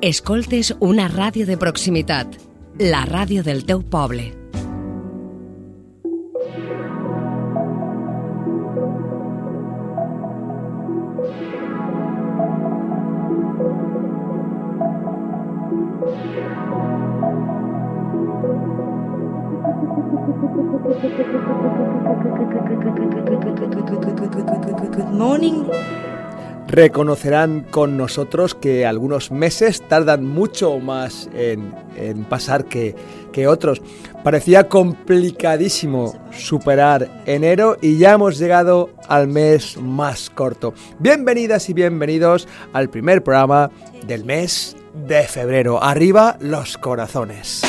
Escoltes 0.00 0.68
una 0.78 1.08
ràdio 1.10 1.42
de 1.42 1.56
proximitat, 1.58 2.36
la 2.78 3.00
ràdio 3.08 3.42
del 3.42 3.64
teu 3.66 3.80
poble. 3.82 4.28
Reconocerán 26.78 27.62
con 27.62 27.96
nosotros 27.96 28.54
que 28.54 28.86
algunos 28.86 29.32
meses 29.32 29.82
tardan 29.88 30.24
mucho 30.24 30.78
más 30.78 31.28
en, 31.34 31.74
en 31.96 32.22
pasar 32.22 32.66
que, 32.66 32.94
que 33.32 33.48
otros. 33.48 33.82
Parecía 34.22 34.68
complicadísimo 34.68 36.14
superar 36.30 37.24
enero 37.26 37.78
y 37.82 37.98
ya 37.98 38.12
hemos 38.12 38.38
llegado 38.38 38.90
al 39.08 39.26
mes 39.26 39.76
más 39.76 40.30
corto. 40.30 40.72
Bienvenidas 41.00 41.68
y 41.68 41.72
bienvenidos 41.72 42.46
al 42.72 42.88
primer 42.90 43.24
programa 43.24 43.72
del 44.06 44.24
mes 44.24 44.76
de 45.04 45.24
febrero. 45.24 45.82
Arriba 45.82 46.36
los 46.38 46.78
corazones. 46.78 47.67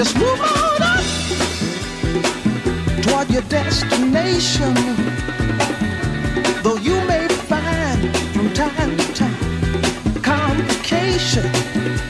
Just 0.00 0.16
move 0.16 0.40
on 0.40 0.82
up 0.82 1.04
toward 3.02 3.28
your 3.28 3.42
destination. 3.50 4.72
Though 6.62 6.78
you 6.78 6.94
may 7.04 7.28
find 7.28 8.16
from 8.32 8.50
time 8.54 8.96
to 8.96 9.12
time 9.12 10.22
complications. 10.22 12.09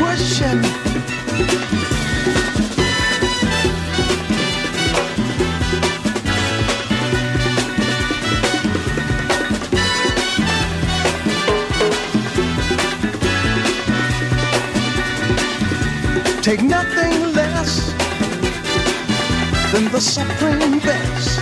supreme 20.01 20.79
best. 20.79 21.39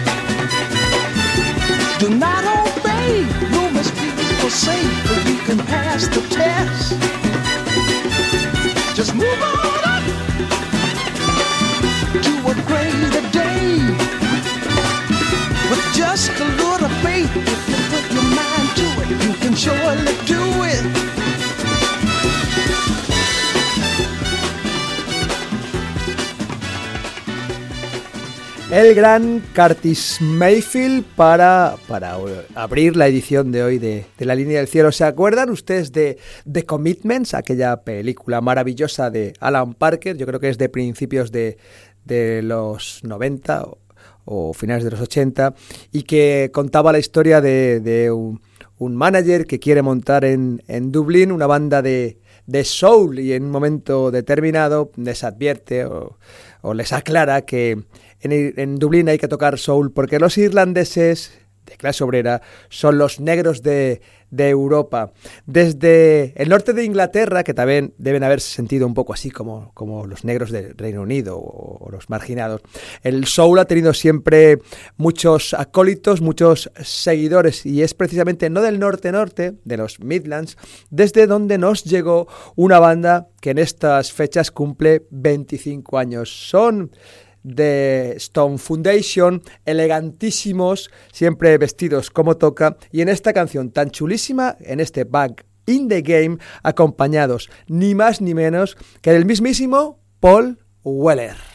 Do 1.97 2.09
not 2.09 2.43
obey 2.43 3.23
rumors 3.53 3.89
people 3.91 4.49
say, 4.49 4.83
but 5.07 5.25
you 5.29 5.37
can 5.47 5.57
pass 5.65 6.07
the 6.07 6.21
test. 6.29 6.99
Just 8.95 9.15
move 9.15 9.41
on 9.41 9.88
El 28.71 28.93
gran 28.93 29.41
Curtis 29.55 30.19
Mayfield 30.21 31.03
para, 31.15 31.75
para 31.87 32.19
abrir 32.53 32.95
la 32.95 33.07
edición 33.07 33.51
de 33.51 33.63
hoy 33.63 33.79
de, 33.79 34.05
de 34.15 34.25
La 34.25 34.35
Línea 34.35 34.59
del 34.59 34.67
Cielo. 34.67 34.91
¿Se 34.91 35.03
acuerdan 35.03 35.49
ustedes 35.49 35.91
de 35.91 36.19
The 36.49 36.67
Commitments, 36.67 37.33
aquella 37.33 37.81
película 37.81 38.41
maravillosa 38.41 39.09
de 39.09 39.33
Alan 39.39 39.73
Parker? 39.73 40.17
Yo 40.17 40.27
creo 40.27 40.39
que 40.39 40.49
es 40.49 40.59
de 40.59 40.69
principios 40.69 41.31
de, 41.31 41.57
de 42.05 42.43
los 42.43 43.03
90 43.03 43.65
o, 44.25 44.53
finales 44.53 44.83
de 44.83 44.91
los 44.91 45.01
80 45.01 45.55
y 45.91 46.03
que 46.03 46.51
contaba 46.53 46.91
la 46.91 46.99
historia 46.99 47.41
de, 47.41 47.79
de 47.79 48.11
un, 48.11 48.39
un 48.77 48.95
manager 48.95 49.47
que 49.47 49.59
quiere 49.59 49.81
montar 49.81 50.23
en, 50.25 50.61
en 50.67 50.91
Dublín 50.91 51.31
una 51.31 51.47
banda 51.47 51.81
de, 51.81 52.19
de 52.45 52.63
soul 52.63 53.17
y 53.17 53.33
en 53.33 53.45
un 53.45 53.51
momento 53.51 54.11
determinado 54.11 54.91
les 54.95 55.23
advierte 55.23 55.85
o 55.85 56.73
les 56.75 56.93
aclara 56.93 57.41
que 57.41 57.83
en, 58.21 58.75
Dublín 58.77 59.09
hay 59.09 59.17
que 59.17 59.27
tocar 59.27 59.57
soul 59.57 59.91
porque 59.91 60.19
los 60.19 60.37
irlandeses 60.37 61.31
de 61.69 61.77
clase 61.77 62.03
obrera 62.03 62.41
son 62.69 62.97
los 62.97 63.19
negros 63.19 63.61
de, 63.61 64.01
Europa. 64.31 65.11
Desde 65.47 66.33
el 66.35 66.49
norte 66.49 66.73
de 66.73 66.83
Inglaterra, 66.83 67.43
que 67.43 67.55
también 67.55 67.95
deben 67.97 68.23
haberse 68.23 68.53
sentido 68.53 68.85
un 68.85 68.93
poco 68.93 69.11
así 69.11 69.31
como, 69.31 69.71
como 69.73 70.05
los 70.05 70.23
negros 70.23 70.51
del 70.51 70.77
Reino 70.77 71.01
Unido 71.01 71.35
o, 71.39 71.89
los 71.91 72.11
marginados, 72.11 72.61
el 73.01 73.25
soul 73.25 73.57
ha 73.57 73.65
tenido 73.65 73.91
siempre 73.95 74.59
muchos 74.97 75.55
acólitos, 75.55 76.21
muchos 76.21 76.69
seguidores 76.79 77.65
y 77.65 77.81
es 77.81 77.95
precisamente 77.95 78.51
no 78.51 78.61
del 78.61 78.79
norte-norte, 78.79 79.55
de 79.65 79.77
los 79.77 79.99
Midlands, 79.99 80.57
desde 80.91 81.25
donde 81.25 81.57
nos 81.57 81.83
llegó 81.83 82.27
una 82.55 82.77
banda 82.77 83.29
que 83.41 83.49
en 83.49 83.57
estas 83.57 84.13
fechas 84.13 84.51
cumple 84.51 85.07
25 85.09 85.97
años. 85.97 86.29
Son 86.49 86.91
de 87.43 88.13
Stone 88.17 88.57
Foundation, 88.57 89.41
elegantísimos, 89.65 90.91
siempre 91.11 91.57
vestidos 91.57 92.11
como 92.11 92.37
toca, 92.37 92.77
y 92.91 93.01
en 93.01 93.09
esta 93.09 93.33
canción 93.33 93.71
tan 93.71 93.89
chulísima, 93.91 94.57
en 94.61 94.79
este 94.79 95.03
Back 95.03 95.45
in 95.65 95.87
the 95.87 96.01
Game, 96.01 96.37
acompañados 96.63 97.49
ni 97.67 97.95
más 97.95 98.21
ni 98.21 98.33
menos 98.33 98.77
que 99.01 99.11
del 99.11 99.25
mismísimo 99.25 99.99
Paul 100.19 100.59
Weller. 100.83 101.48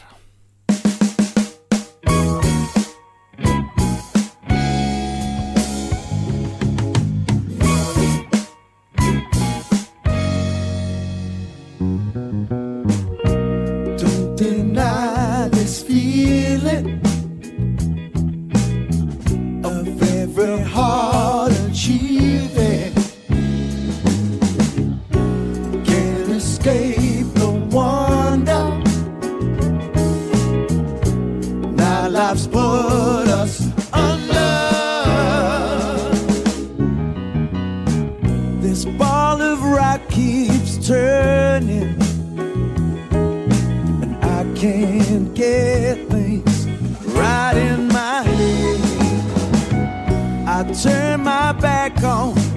I 50.57 50.63
turn 50.71 51.23
my 51.25 51.51
back 51.51 52.01
on 52.01 52.54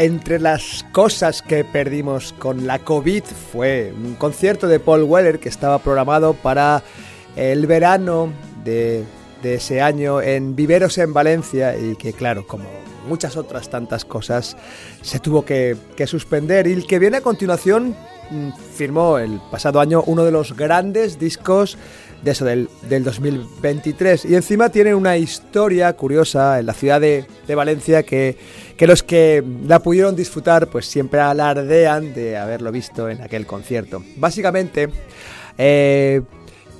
Entre 0.00 0.38
las 0.38 0.86
cosas 0.92 1.42
que 1.42 1.64
perdimos 1.64 2.32
con 2.32 2.68
la 2.68 2.78
COVID 2.78 3.24
fue 3.24 3.92
un 3.92 4.14
concierto 4.14 4.68
de 4.68 4.78
Paul 4.78 5.02
Weller 5.02 5.40
que 5.40 5.48
estaba 5.48 5.80
programado 5.80 6.34
para 6.34 6.84
el 7.34 7.66
verano 7.66 8.32
de, 8.62 9.04
ese 9.42 9.82
año 9.82 10.22
en 10.22 10.54
Viveros 10.54 10.98
en 10.98 11.12
Valencia 11.12 11.76
y 11.76 11.96
que 11.96 12.12
claro, 12.12 12.46
como 12.46 12.68
muchas 13.08 13.36
otras 13.36 13.70
tantas 13.70 14.04
cosas, 14.04 14.56
se 15.02 15.18
tuvo 15.18 15.44
que, 15.44 15.76
que 15.96 16.06
suspender. 16.06 16.68
Y 16.68 16.74
el 16.74 16.86
que 16.86 17.00
viene 17.00 17.16
a 17.16 17.20
continuación 17.20 17.96
mm, 18.30 18.50
firmó 18.76 19.18
el 19.18 19.40
pasado 19.50 19.80
año 19.80 20.04
uno 20.06 20.22
de 20.22 20.30
los 20.30 20.54
grandes 20.54 21.18
discos 21.18 21.76
de 22.22 22.30
eso, 22.30 22.44
del, 22.44 22.68
del 22.88 23.04
2023. 23.04 24.24
Y 24.24 24.34
encima 24.34 24.68
tiene 24.70 24.94
una 24.94 25.16
historia 25.16 25.92
curiosa 25.94 26.58
en 26.58 26.66
la 26.66 26.74
ciudad 26.74 27.00
de, 27.00 27.26
de 27.46 27.54
Valencia 27.54 28.02
que, 28.02 28.36
que 28.76 28.86
los 28.86 29.02
que 29.02 29.44
la 29.66 29.80
pudieron 29.80 30.16
disfrutar 30.16 30.68
pues 30.68 30.86
siempre 30.86 31.20
alardean 31.20 32.14
de 32.14 32.36
haberlo 32.36 32.72
visto 32.72 33.08
en 33.08 33.20
aquel 33.22 33.46
concierto. 33.46 34.02
Básicamente, 34.16 34.88
eh, 35.58 36.22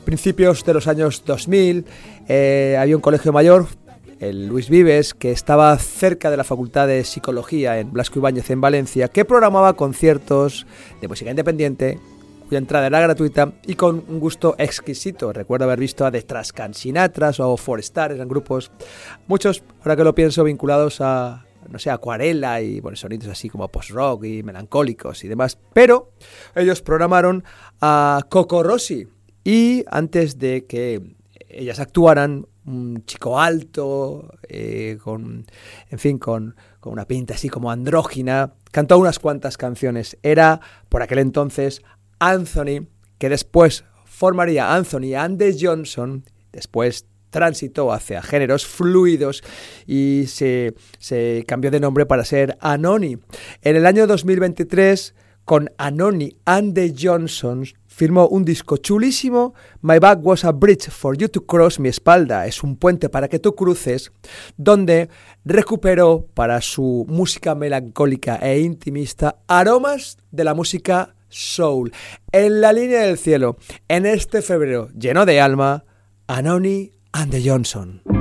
principios 0.04 0.64
de 0.64 0.74
los 0.74 0.86
años 0.86 1.22
2000, 1.24 1.84
eh, 2.28 2.76
había 2.78 2.96
un 2.96 3.02
colegio 3.02 3.32
mayor, 3.32 3.66
el 4.20 4.46
Luis 4.46 4.68
Vives, 4.68 5.14
que 5.14 5.32
estaba 5.32 5.76
cerca 5.78 6.30
de 6.30 6.36
la 6.36 6.44
Facultad 6.44 6.86
de 6.86 7.04
Psicología 7.04 7.78
en 7.78 7.92
Blasco 7.92 8.18
Ibáñez 8.18 8.50
en 8.50 8.60
Valencia, 8.60 9.08
que 9.08 9.24
programaba 9.24 9.74
conciertos 9.74 10.66
de 11.00 11.08
música 11.08 11.30
independiente 11.30 11.98
cuya 12.48 12.58
entrada 12.58 12.86
era 12.86 13.00
gratuita 13.00 13.52
y 13.66 13.74
con 13.74 14.04
un 14.08 14.18
gusto 14.18 14.54
exquisito. 14.58 15.32
Recuerdo 15.32 15.66
haber 15.66 15.78
visto 15.78 16.06
a 16.06 16.10
The 16.10 16.22
Trascan 16.22 16.72
Sinatras 16.72 17.40
o 17.40 17.56
Forestar, 17.56 18.10
eran 18.10 18.26
grupos, 18.26 18.72
muchos, 19.26 19.62
ahora 19.80 19.96
que 19.96 20.04
lo 20.04 20.14
pienso, 20.14 20.42
vinculados 20.44 21.00
a, 21.00 21.44
no 21.68 21.78
sé, 21.78 21.90
acuarela 21.90 22.60
y 22.62 22.80
bueno, 22.80 22.96
sonidos 22.96 23.28
así 23.28 23.50
como 23.50 23.68
post-rock 23.68 24.24
y 24.24 24.42
melancólicos 24.42 25.22
y 25.24 25.28
demás. 25.28 25.58
Pero 25.74 26.12
ellos 26.54 26.80
programaron 26.80 27.44
a 27.80 28.22
Coco 28.30 28.62
Rossi 28.62 29.06
y 29.44 29.84
antes 29.90 30.38
de 30.38 30.64
que 30.64 31.16
ellas 31.50 31.80
actuaran, 31.80 32.46
un 32.64 33.04
chico 33.06 33.40
alto, 33.40 34.30
eh, 34.46 34.98
con, 35.02 35.46
en 35.90 35.98
fin, 35.98 36.18
con, 36.18 36.54
con 36.80 36.92
una 36.92 37.06
pinta 37.06 37.34
así 37.34 37.48
como 37.48 37.70
andrógina, 37.70 38.52
cantó 38.70 38.98
unas 38.98 39.18
cuantas 39.18 39.56
canciones. 39.56 40.18
Era, 40.22 40.60
por 40.90 41.02
aquel 41.02 41.18
entonces, 41.18 41.82
Anthony, 42.18 42.86
que 43.18 43.28
después 43.28 43.84
formaría 44.04 44.74
Anthony 44.74 45.14
and 45.16 45.38
the 45.38 45.56
Johnson, 45.58 46.24
después 46.52 47.06
transitó 47.30 47.92
hacia 47.92 48.22
géneros 48.22 48.66
fluidos 48.66 49.42
y 49.86 50.24
se, 50.26 50.74
cambió 51.46 51.70
de 51.70 51.80
nombre 51.80 52.06
para 52.06 52.24
ser 52.24 52.56
Anoni. 52.60 53.18
En 53.62 53.76
el 53.76 53.86
año 53.86 54.06
2023, 54.06 55.14
con 55.44 55.70
Anoni 55.78 56.36
and 56.44 56.74
the 56.74 56.94
Johnsons, 56.98 57.74
firmó 57.86 58.28
un 58.28 58.44
disco 58.44 58.76
chulísimo, 58.76 59.54
My 59.82 59.98
Back 59.98 60.20
Was 60.22 60.44
a 60.44 60.52
Bridge 60.52 60.88
for 60.90 61.16
You 61.16 61.28
to 61.28 61.46
Cross, 61.46 61.80
mi 61.80 61.88
espalda 61.88 62.46
es 62.46 62.62
un 62.62 62.76
puente 62.76 63.08
para 63.08 63.28
que 63.28 63.38
tú 63.38 63.54
cruces, 63.54 64.12
donde 64.56 65.08
recuperó 65.44 66.26
para 66.34 66.60
su 66.60 67.06
música 67.08 67.54
melancólica 67.54 68.36
e 68.36 68.60
intimista 68.60 69.38
aromas 69.48 70.18
de 70.30 70.44
la 70.44 70.54
música 70.54 71.14
soul. 71.28 71.92
En 72.32 72.60
la 72.60 72.72
línea 72.72 73.02
del 73.02 73.18
cielo, 73.18 73.56
en 73.88 74.06
este 74.06 74.42
febrero 74.42 74.88
lleno 74.98 75.26
de 75.26 75.40
alma, 75.40 75.84
Anoni 76.26 76.92
and 77.12 77.30
the 77.30 77.42
Johnson. 77.42 78.17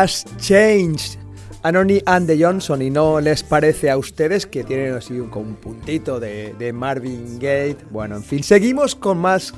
It 0.00 0.02
Must 0.02 0.38
Change. 0.38 1.18
Anony 1.62 2.00
and 2.06 2.26
the 2.26 2.42
Johnson, 2.42 2.80
y 2.80 2.88
no 2.88 3.20
les 3.20 3.42
parece 3.42 3.90
a 3.90 3.98
ustedes 3.98 4.46
que 4.46 4.64
tienen 4.64 4.94
así 4.94 5.12
un, 5.20 5.30
un 5.34 5.56
puntito 5.56 6.18
de, 6.18 6.72
Marvin 6.72 7.38
Gaye. 7.38 7.76
Bueno, 7.90 8.16
en 8.16 8.22
fin, 8.22 8.42
seguimos 8.42 8.94
con 8.94 9.18
más 9.18 9.52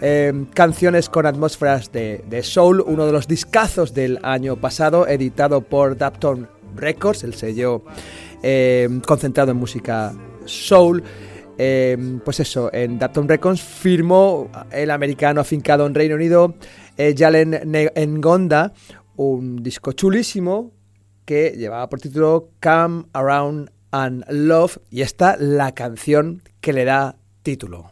eh, 0.00 0.32
canciones 0.54 1.08
con 1.08 1.26
atmósferas 1.26 1.90
de, 1.90 2.40
soul, 2.44 2.80
uno 2.86 3.04
de 3.04 3.12
los 3.12 3.26
discazos 3.26 3.92
del 3.92 4.20
año 4.22 4.56
pasado, 4.56 5.08
editado 5.08 5.60
por 5.60 5.96
Dapton 5.96 6.48
Records, 6.76 7.24
el 7.24 7.34
sello 7.34 7.82
eh, 8.44 8.88
concentrado 9.04 9.50
en 9.50 9.56
música 9.56 10.12
soul. 10.44 11.02
Eh, 11.58 12.18
pues 12.24 12.38
eso, 12.38 12.72
en 12.72 12.98
Dapton 12.98 13.28
Records 13.28 13.60
firmó 13.60 14.48
el 14.70 14.90
americano 14.90 15.40
afincado 15.40 15.84
en 15.84 15.94
Reino 15.94 16.14
Unido, 16.14 16.54
Jalen 16.96 17.58
Ngonda, 17.96 18.72
un 19.20 19.62
disco 19.62 19.92
chulísimo 19.92 20.72
que 21.26 21.50
llevaba 21.50 21.90
por 21.90 22.00
título 22.00 22.48
Come 22.62 23.04
Around 23.12 23.70
and 23.90 24.24
Love 24.30 24.78
y 24.90 25.02
esta 25.02 25.36
la 25.36 25.72
canción 25.72 26.42
que 26.62 26.72
le 26.72 26.86
da 26.86 27.16
título. 27.42 27.90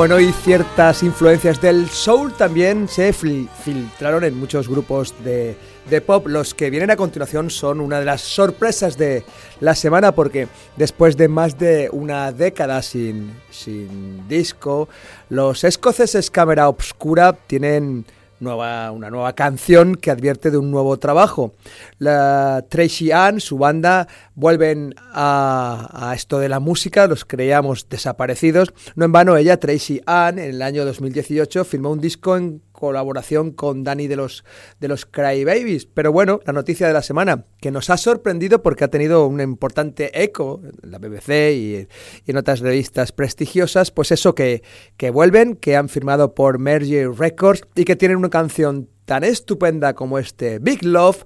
Bueno, 0.00 0.18
y 0.18 0.32
ciertas 0.32 1.02
influencias 1.02 1.60
del 1.60 1.86
soul 1.90 2.32
también 2.32 2.88
se 2.88 3.12
fil- 3.12 3.50
filtraron 3.62 4.24
en 4.24 4.34
muchos 4.34 4.66
grupos 4.66 5.14
de, 5.22 5.54
de 5.90 6.00
pop. 6.00 6.26
Los 6.26 6.54
que 6.54 6.70
vienen 6.70 6.90
a 6.90 6.96
continuación 6.96 7.50
son 7.50 7.82
una 7.82 7.98
de 7.98 8.06
las 8.06 8.22
sorpresas 8.22 8.96
de 8.96 9.24
la 9.60 9.74
semana 9.74 10.12
porque 10.12 10.48
después 10.76 11.18
de 11.18 11.28
más 11.28 11.58
de 11.58 11.90
una 11.92 12.32
década 12.32 12.80
sin, 12.80 13.30
sin 13.50 14.26
disco, 14.26 14.88
los 15.28 15.64
escoceses 15.64 16.30
Cámara 16.30 16.70
Obscura 16.70 17.34
tienen 17.34 18.06
nueva, 18.40 18.90
una 18.92 19.10
nueva 19.10 19.34
canción 19.34 19.96
que 19.96 20.10
advierte 20.10 20.50
de 20.50 20.56
un 20.56 20.70
nuevo 20.70 20.98
trabajo. 20.98 21.52
La 21.98 22.64
Tracy 22.70 23.12
Ann, 23.12 23.38
su 23.38 23.58
banda, 23.58 24.08
vuelven 24.40 24.94
a, 25.12 26.12
esto 26.16 26.38
de 26.38 26.48
la 26.48 26.58
música, 26.58 27.06
los 27.06 27.24
creíamos 27.24 27.88
desaparecidos. 27.88 28.72
No 28.96 29.04
en 29.04 29.12
vano, 29.12 29.36
ella, 29.36 29.60
Tracy 29.60 30.00
Ann, 30.06 30.38
en 30.38 30.50
el 30.50 30.62
año 30.62 30.84
2018 30.84 31.64
firmó 31.64 31.90
un 31.90 32.00
disco 32.00 32.36
en 32.36 32.62
colaboración 32.72 33.52
con 33.52 33.84
Danny 33.84 34.08
de 34.08 34.16
los, 34.16 34.44
de 34.80 34.88
los 34.88 35.04
Cry 35.04 35.44
Babies. 35.44 35.86
Pero 35.86 36.12
bueno, 36.12 36.40
la 36.46 36.54
noticia 36.54 36.86
de 36.86 36.94
la 36.94 37.02
semana, 37.02 37.44
que 37.60 37.70
nos 37.70 37.90
ha 37.90 37.98
sorprendido 37.98 38.62
porque 38.62 38.84
ha 38.84 38.88
tenido 38.88 39.26
un 39.26 39.40
importante 39.40 40.22
eco 40.22 40.62
en 40.82 40.90
la 40.90 40.98
BBC 40.98 41.52
y, 41.52 41.88
y 42.24 42.30
en 42.30 42.36
otras 42.38 42.60
revistas 42.60 43.12
prestigiosas, 43.12 43.90
pues 43.90 44.10
eso 44.10 44.34
que, 44.34 44.62
que 44.96 45.10
vuelven, 45.10 45.54
que 45.56 45.76
han 45.76 45.90
firmado 45.90 46.34
por 46.34 46.58
Mergy 46.58 47.04
Records 47.04 47.62
y 47.74 47.84
que 47.84 47.96
tienen 47.96 48.16
una 48.16 48.30
canción 48.30 48.88
tan 49.04 49.24
estupenda 49.24 49.94
como 49.94 50.18
este 50.18 50.58
Big 50.60 50.84
Love 50.84 51.24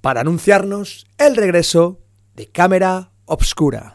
para 0.00 0.22
anunciarnos 0.22 1.06
el 1.18 1.36
regreso 1.36 2.00
de 2.36 2.44
Cámara 2.44 3.08
Obscura. 3.24 3.94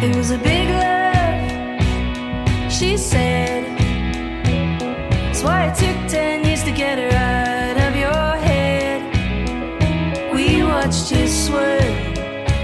It 0.00 0.16
was 0.16 0.30
a 0.30 0.38
big 0.38 0.70
love, 0.70 1.82
she 2.72 2.96
said. 2.96 3.64
That's 5.26 5.42
why 5.42 5.66
it 5.66 5.74
took 5.76 6.08
ten 6.08 6.46
years 6.46 6.62
to 6.64 6.70
get 6.70 6.98
her 6.98 7.12
out 7.12 7.76
of 7.88 7.94
your 7.94 8.36
head. 8.46 9.02
We 10.32 10.62
watched 10.62 11.12
you 11.12 11.28
swerve, 11.28 12.16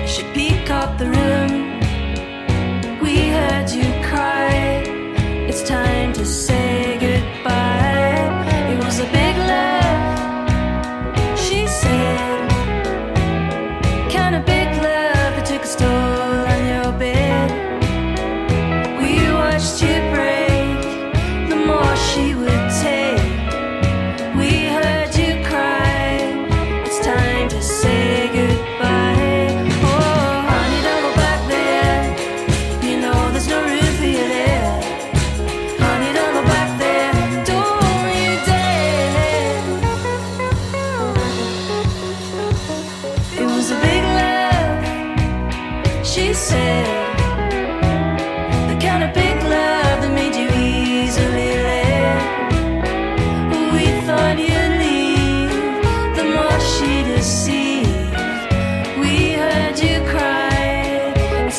she 0.07 0.23
peacocked 0.33 0.97
the 0.99 1.11
room. 1.19 1.53
We 3.03 3.29
heard 3.29 3.71
you 3.71 3.93
cry. 4.09 4.85
It's 5.49 5.63
time 5.69 6.15
to 6.15 6.25
say 6.25 6.74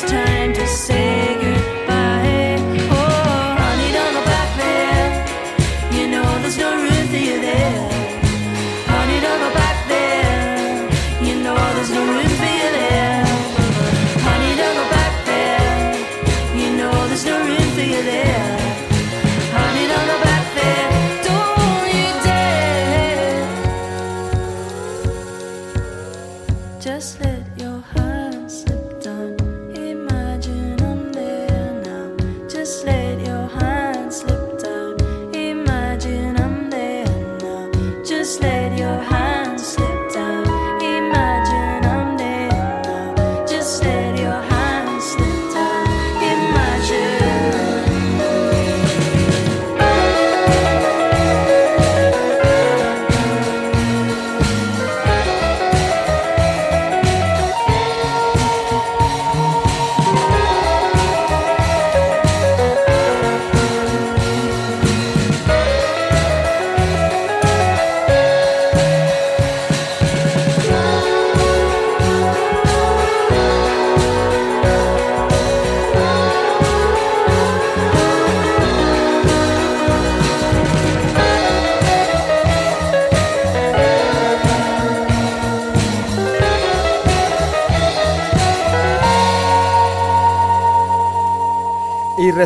time 0.06 0.35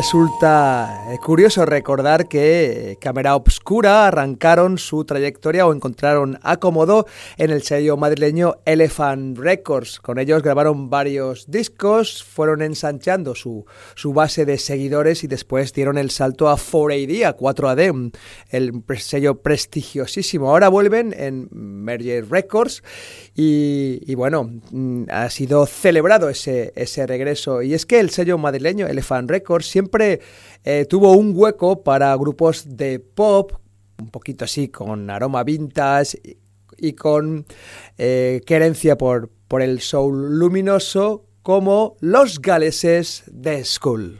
resulta 0.01 1.05
curioso 1.21 1.63
recordar 1.63 2.27
que 2.27 2.93
eh, 2.93 2.95
Cámara 2.99 3.35
Arrancaron 3.79 4.77
su 4.77 5.05
trayectoria 5.05 5.65
o 5.65 5.73
encontraron 5.73 6.37
acomodo 6.41 7.05
en 7.37 7.51
el 7.51 7.61
sello 7.63 7.95
madrileño 7.95 8.55
Elephant 8.65 9.37
Records. 9.37 9.99
Con 10.01 10.19
ellos 10.19 10.43
grabaron 10.43 10.89
varios 10.89 11.49
discos, 11.49 12.23
fueron 12.23 12.61
ensanchando 12.61 13.33
su, 13.33 13.65
su 13.95 14.11
base 14.13 14.45
de 14.45 14.57
seguidores 14.57 15.23
y 15.23 15.27
después 15.27 15.71
dieron 15.73 15.97
el 15.97 16.11
salto 16.11 16.49
a 16.49 16.57
4AD, 16.57 17.25
a 17.25 17.37
4AD, 17.37 17.91
un- 17.91 18.11
el 18.49 18.83
sello 18.99 19.41
prestigiosísimo. 19.41 20.49
Ahora 20.49 20.67
vuelven 20.69 21.13
en 21.17 21.47
Merger 21.51 22.29
Records 22.29 22.83
y, 23.35 24.01
y 24.05 24.15
bueno, 24.15 24.49
mm, 24.71 25.03
ha 25.09 25.29
sido 25.29 25.65
celebrado 25.65 26.27
ese, 26.29 26.73
ese 26.75 27.07
regreso. 27.07 27.61
Y 27.61 27.73
es 27.73 27.85
que 27.85 27.99
el 27.99 28.09
sello 28.09 28.37
madrileño 28.37 28.87
Elephant 28.87 29.29
Records 29.29 29.65
siempre 29.67 30.19
eh, 30.63 30.85
tuvo 30.89 31.13
un 31.13 31.31
hueco 31.35 31.83
para 31.83 32.15
grupos 32.17 32.77
de 32.77 32.99
pop, 32.99 33.53
un 34.01 34.09
poquito 34.09 34.45
así, 34.45 34.67
con 34.67 35.09
aroma 35.09 35.43
vintage 35.43 36.37
y, 36.77 36.93
con 36.93 37.45
eh, 37.97 38.41
querencia 38.45 38.97
por, 38.97 39.29
por 39.47 39.61
el 39.61 39.79
soul 39.81 40.39
luminoso, 40.39 41.25
como 41.43 41.95
los 41.99 42.41
galeses 42.41 43.23
de 43.27 43.63
School. 43.63 44.19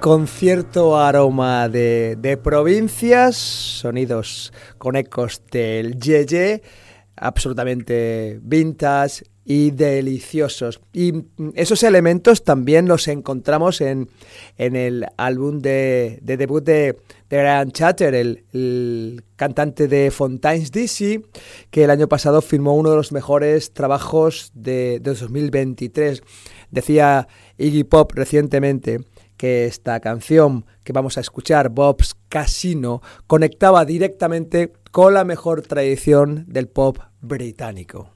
Con 0.00 0.26
cierto 0.26 0.98
aroma 0.98 1.68
de, 1.68 2.40
provincias, 2.42 3.36
sonidos 3.36 4.52
con 4.76 4.96
ecos 4.96 5.40
del 5.52 6.00
yeye, 6.00 6.62
absolutamente 7.14 8.40
vintage 8.42 9.22
y 9.44 9.70
deliciosos. 9.70 10.80
Y 10.92 11.12
mm, 11.12 11.50
esos 11.54 11.84
elementos 11.84 12.42
también 12.42 12.88
los 12.88 13.06
encontramos 13.06 13.80
en, 13.80 14.08
en 14.58 14.74
el 14.74 15.06
álbum 15.16 15.60
de, 15.60 16.18
de 16.22 16.36
debut 16.36 16.64
de, 16.64 16.96
de 17.30 17.68
Chatter, 17.70 18.16
el, 18.16 18.44
el 18.52 19.22
cantante 19.36 19.86
de 19.86 20.10
Fontaines 20.10 20.72
DC, 20.72 21.22
que 21.70 21.84
el 21.84 21.90
año 21.90 22.08
pasado 22.08 22.42
firmó 22.42 22.74
uno 22.74 22.90
de 22.90 22.96
los 22.96 23.12
mejores 23.12 23.72
trabajos 23.72 24.50
de, 24.54 24.98
de 24.98 25.14
2023. 25.14 26.20
Decía 26.72 27.28
Iggy 27.58 27.84
Pop 27.84 28.10
recientemente 28.12 29.04
que 29.36 29.66
esta 29.66 30.00
canción 30.00 30.64
que 30.84 30.92
vamos 30.92 31.18
a 31.18 31.20
escuchar, 31.20 31.68
Bob's 31.68 32.16
Casino, 32.28 33.02
conectaba 33.26 33.84
directamente 33.84 34.72
con 34.90 35.14
la 35.14 35.24
mejor 35.24 35.62
tradición 35.62 36.44
del 36.48 36.68
pop 36.68 36.98
británico. 37.20 38.15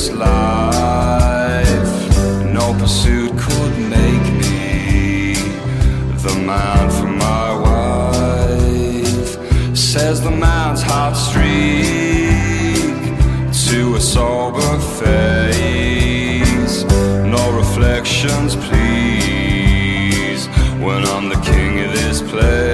Serious 0.00 0.18
life. 0.18 1.92
No 2.44 2.72
pursuit 2.74 3.32
could 3.38 3.78
make 3.78 4.26
me 4.40 5.34
the 6.24 6.34
man 6.46 6.90
for 6.90 7.06
my 7.06 7.52
wife. 7.66 9.38
Says 9.76 10.20
the 10.22 10.30
man's 10.30 10.82
hot 10.82 11.14
streak 11.14 11.50
to 13.68 13.94
a 13.96 14.00
sober 14.00 14.78
face. 15.00 16.84
No 17.36 17.52
reflections, 17.56 18.56
please, 18.56 20.46
when 20.84 21.04
I'm 21.14 21.28
the 21.28 21.40
king 21.44 21.80
of 21.84 21.92
this 21.92 22.22
place. 22.22 22.69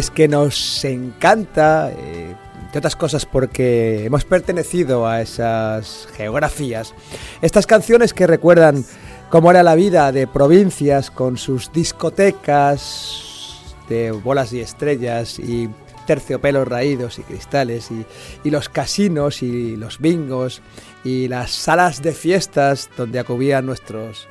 Es 0.00 0.10
que 0.10 0.28
nos 0.28 0.82
encanta, 0.86 1.92
eh, 1.94 2.34
otras 2.74 2.96
cosas 2.96 3.26
porque 3.26 4.06
hemos 4.06 4.24
pertenecido 4.24 5.06
a 5.06 5.20
esas 5.20 6.08
geografías, 6.14 6.94
estas 7.42 7.66
canciones 7.66 8.14
que 8.14 8.26
recuerdan 8.26 8.82
cómo 9.28 9.50
era 9.50 9.62
la 9.62 9.74
vida 9.74 10.10
de 10.10 10.26
provincias 10.26 11.10
con 11.10 11.36
sus 11.36 11.70
discotecas 11.70 13.26
de 13.90 14.10
bolas 14.10 14.54
y 14.54 14.60
estrellas 14.60 15.38
y 15.38 15.68
terciopelos 16.06 16.66
raídos 16.66 17.18
y 17.18 17.22
cristales 17.22 17.90
y, 17.90 18.50
los 18.50 18.70
casinos 18.70 19.42
y 19.42 19.76
los 19.76 19.98
bingos 19.98 20.62
y 21.04 21.28
las 21.28 21.50
salas 21.50 22.00
de 22.00 22.12
fiestas 22.12 22.88
donde 22.96 23.18
acudían 23.18 23.66
nuestros 23.66 24.28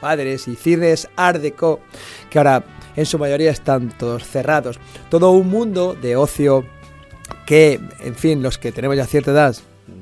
padres 0.00 0.48
y 0.48 0.56
cines 0.56 1.08
Art 1.14 1.40
que 1.40 2.38
ahora 2.38 2.64
en 2.96 3.06
su 3.06 3.18
mayoría 3.18 3.50
están 3.50 3.90
todos 3.90 4.24
cerrados. 4.24 4.78
Todo 5.10 5.30
un 5.30 5.48
mundo 5.48 5.94
de 5.94 6.16
ocio 6.16 6.64
que, 7.46 7.80
en 8.00 8.14
fin, 8.14 8.42
los 8.42 8.58
que 8.58 8.72
tenemos 8.72 8.96
ya 8.96 9.06
cierta 9.06 9.30
edad 9.30 9.56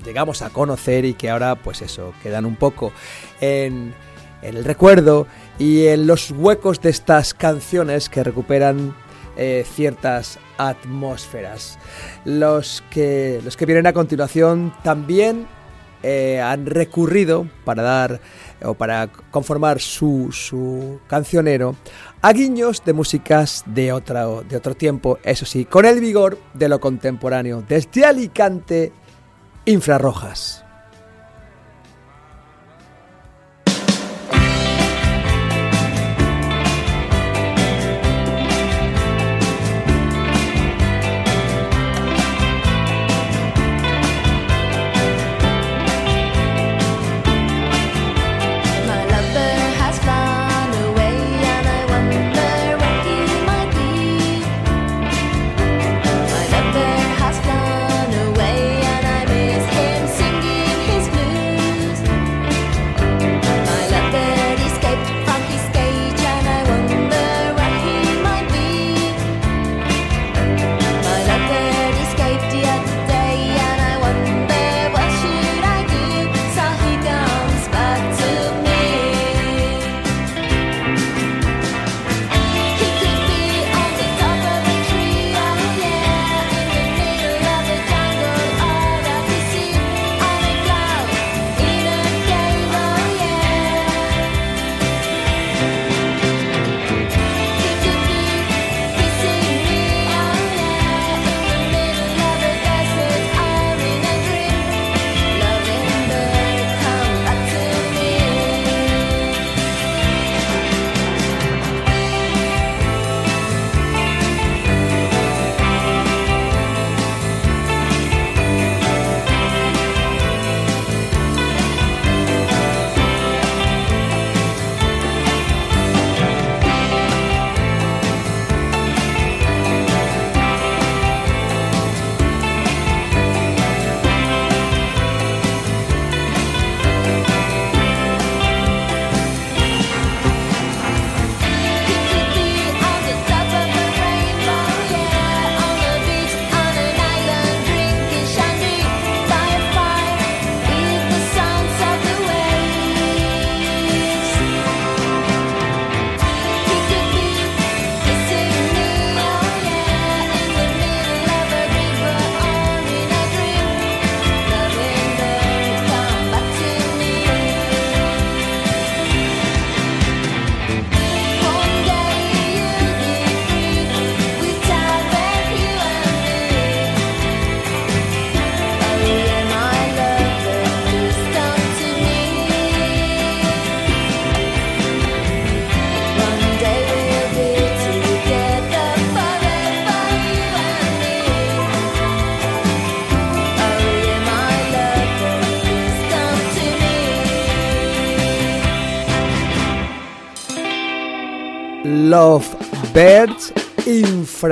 llegamos 0.04 0.42
a 0.42 0.50
conocer 0.50 1.04
y 1.04 1.14
que 1.14 1.30
ahora, 1.30 1.56
pues 1.56 1.82
eso, 1.82 2.12
quedan 2.22 2.44
un 2.44 2.56
poco 2.56 2.92
en, 3.40 3.94
el 4.42 4.64
recuerdo 4.64 5.26
y 5.58 5.86
en 5.86 6.06
los 6.06 6.30
huecos 6.32 6.80
de 6.80 6.90
estas 6.90 7.34
canciones 7.34 8.08
que 8.08 8.24
recuperan 8.24 8.94
eh, 9.36 9.64
ciertas 9.74 10.38
atmósferas. 10.58 11.78
Los 12.24 12.82
que, 12.90 13.40
los 13.44 13.56
que 13.56 13.66
vienen 13.66 13.86
a 13.86 13.92
continuación 13.92 14.74
también 14.82 15.46
eh, 16.02 16.40
han 16.40 16.66
recurrido 16.66 17.46
para 17.64 17.82
dar 17.82 18.20
o 18.64 18.74
para 18.74 19.08
conformar 19.30 19.80
su, 19.80 20.30
su 20.32 20.98
cancionero 21.06 21.76
a 22.22 22.32
guiños 22.32 22.84
de 22.84 22.92
músicas 22.92 23.64
de, 23.66 23.92
otra, 23.92 24.26
de 24.26 24.56
otro 24.56 24.76
tiempo, 24.76 25.18
eso 25.24 25.44
sí, 25.44 25.64
con 25.64 25.84
el 25.84 26.00
vigor 26.00 26.38
de 26.54 26.68
lo 26.68 26.80
contemporáneo, 26.80 27.64
desde 27.68 28.04
Alicante, 28.04 28.92
infrarrojas. 29.64 30.61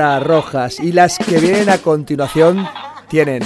Infrarrojas 0.00 0.80
y 0.80 0.92
las 0.92 1.18
que 1.18 1.38
vienen 1.38 1.68
a 1.68 1.76
continuación 1.76 2.66
tienen 3.10 3.42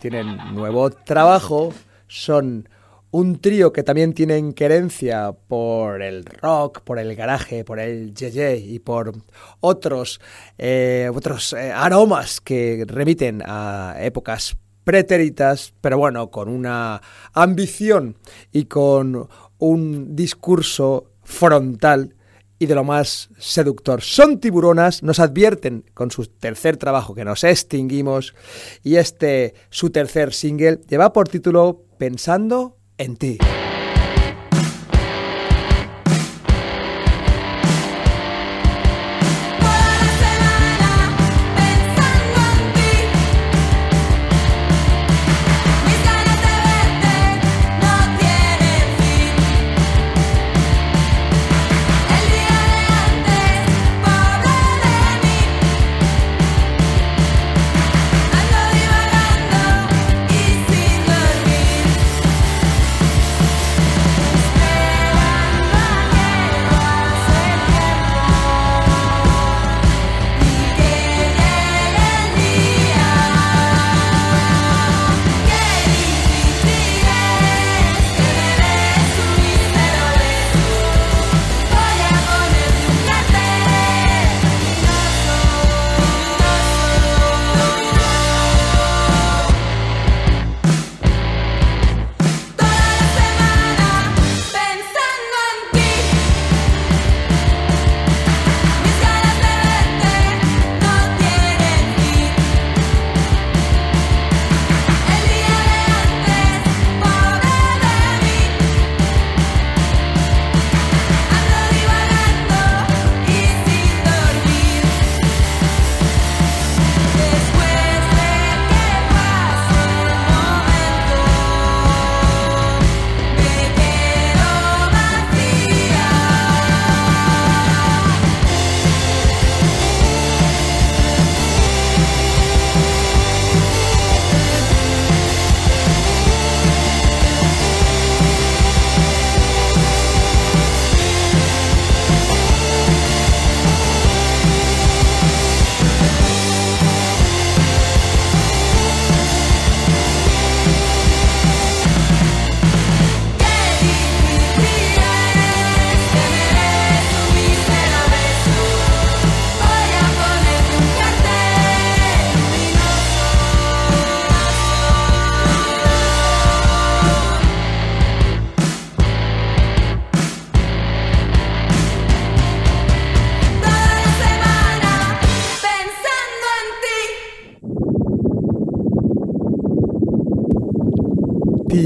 tienen 0.00 0.38
nuevo 0.54 0.88
trabajo, 0.88 1.74
son 2.06 2.70
un 3.10 3.38
trío 3.38 3.70
que 3.70 3.82
también 3.82 4.14
tienen 4.14 4.54
querencia 4.54 5.32
por 5.32 6.00
el 6.00 6.24
rock, 6.24 6.80
por 6.80 6.98
el 6.98 7.14
garaje, 7.14 7.64
por 7.64 7.80
el 7.80 8.14
yeye 8.14 8.56
y 8.56 8.78
por 8.78 9.12
otros, 9.60 10.22
eh, 10.56 11.10
otros 11.14 11.52
eh, 11.52 11.70
aromas 11.70 12.40
que 12.40 12.86
remiten 12.88 13.42
a 13.44 13.94
épocas 14.00 14.56
pretéritas, 14.84 15.74
pero 15.82 15.98
bueno, 15.98 16.30
con 16.30 16.48
una 16.48 17.02
ambición 17.34 18.16
y 18.52 18.64
con 18.64 19.28
un 19.58 20.16
discurso 20.16 21.10
frontal 21.24 22.14
y 22.58 22.66
de 22.66 22.74
lo 22.74 22.84
más 22.84 23.30
seductor. 23.38 24.02
Son 24.02 24.40
tiburonas, 24.40 25.02
nos 25.02 25.20
advierten 25.20 25.84
con 25.94 26.10
su 26.10 26.26
tercer 26.26 26.76
trabajo 26.76 27.14
que 27.14 27.24
nos 27.24 27.44
extinguimos 27.44 28.34
y 28.82 28.96
este, 28.96 29.54
su 29.70 29.90
tercer 29.90 30.32
single, 30.32 30.80
lleva 30.88 31.12
por 31.12 31.28
título 31.28 31.84
Pensando 31.98 32.76
en 32.96 33.16
ti. 33.16 33.38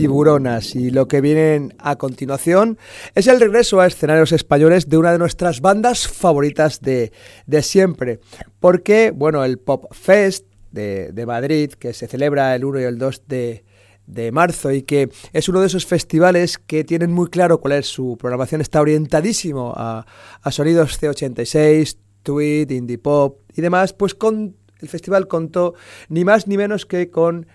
Tiburonas 0.00 0.74
y 0.74 0.90
lo 0.90 1.08
que 1.08 1.20
viene 1.20 1.68
a 1.78 1.96
continuación 1.96 2.78
es 3.14 3.26
el 3.26 3.40
regreso 3.40 3.80
a 3.80 3.86
escenarios 3.86 4.32
españoles 4.32 4.88
de 4.88 4.96
una 4.96 5.12
de 5.12 5.18
nuestras 5.18 5.60
bandas 5.60 6.08
favoritas 6.08 6.80
de, 6.80 7.12
de 7.46 7.62
siempre. 7.62 8.20
Porque, 8.60 9.12
bueno, 9.14 9.44
el 9.44 9.58
Pop 9.58 9.92
Fest 9.92 10.46
de, 10.70 11.12
de 11.12 11.26
Madrid, 11.26 11.72
que 11.72 11.92
se 11.92 12.08
celebra 12.08 12.54
el 12.54 12.64
1 12.64 12.80
y 12.80 12.84
el 12.84 12.98
2 12.98 13.22
de, 13.26 13.64
de 14.06 14.32
marzo 14.32 14.72
y 14.72 14.82
que 14.82 15.10
es 15.32 15.48
uno 15.48 15.60
de 15.60 15.66
esos 15.66 15.86
festivales 15.86 16.58
que 16.58 16.84
tienen 16.84 17.12
muy 17.12 17.28
claro 17.28 17.60
cuál 17.60 17.74
es 17.74 17.86
su 17.86 18.16
programación, 18.18 18.60
está 18.60 18.80
orientadísimo 18.80 19.72
a, 19.76 20.06
a 20.40 20.50
sonidos 20.50 21.00
C86, 21.00 21.98
tweet, 22.22 22.66
indie 22.70 22.98
pop 22.98 23.40
y 23.54 23.60
demás, 23.60 23.92
pues 23.92 24.14
con 24.14 24.56
el 24.80 24.88
festival 24.88 25.28
contó 25.28 25.74
ni 26.08 26.24
más 26.24 26.46
ni 26.48 26.56
menos 26.56 26.86
que 26.86 27.10
con 27.10 27.46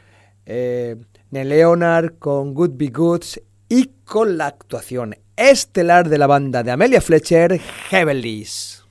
eh, 0.45 0.95
Neil 1.29 1.49
Leonard, 1.49 2.19
con 2.19 2.53
Good 2.53 2.71
Be 2.75 2.87
Goods 2.87 3.41
y 3.67 3.91
con 4.05 4.37
la 4.37 4.47
actuación 4.47 5.17
estelar 5.35 6.07
de 6.07 6.17
la 6.17 6.27
banda 6.27 6.63
de 6.63 6.71
Amelia 6.71 7.01
Fletcher, 7.01 7.59
Heavenlies. 7.89 8.83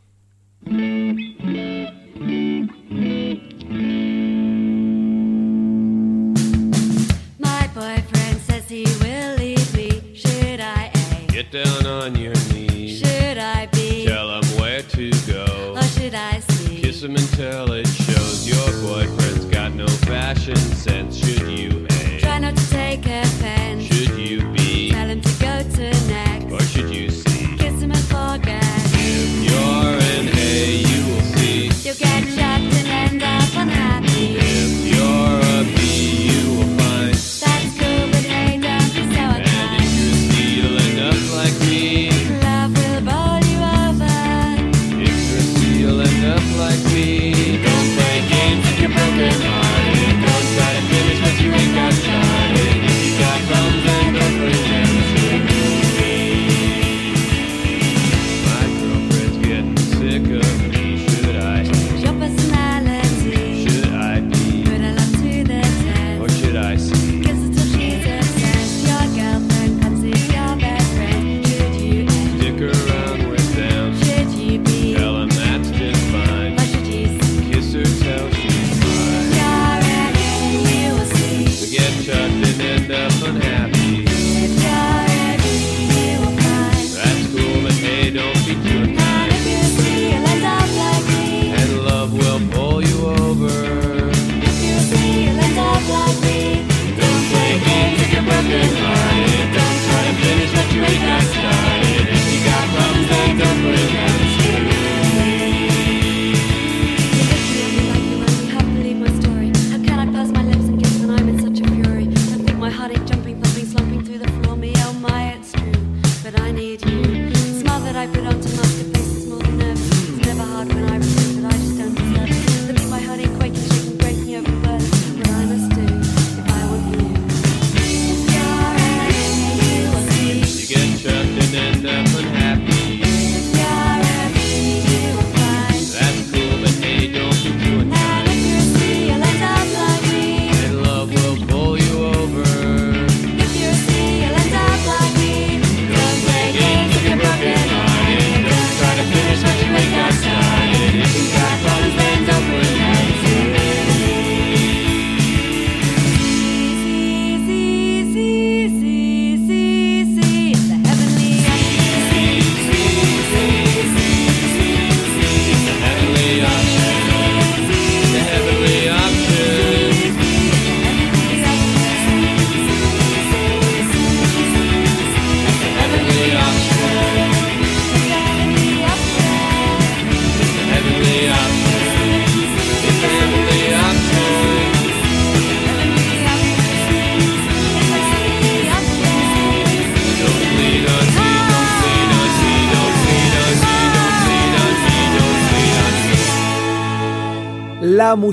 My 7.39 7.67
boyfriend 7.75 8.41
says 8.47 8.69
he 8.69 8.85
will 9.01 9.37
leave 9.39 9.75
me. 9.75 10.15
Should 10.15 10.61
I 10.61 10.91
A? 10.93 11.33
Get 11.33 11.51
down 11.51 11.87
on 11.87 12.17
your 12.17 12.35
knees. 12.53 12.99
Should 12.99 13.39
I 13.39 13.67
B? 13.73 14.05
Tell 14.07 14.29
him 14.41 14.45
where 14.61 14.83
to 14.83 15.11
go. 15.27 15.75
Or 15.75 15.83
should 15.83 16.15
I 16.15 16.41
C? 16.41 16.83
Kiss 16.83 17.03
him 17.03 17.17
until 17.17 17.73
it 17.73 17.87
shows 17.87 18.47
your 18.47 18.71
boyfriend's 18.87 19.47
got 19.47 19.75
no 19.75 19.87
fashion 19.87 20.57
sense. 20.57 21.16
Not 23.05 23.25
to 23.41 23.46